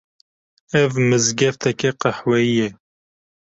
[0.81, 2.69] Ev mizgefteke qehweyî ye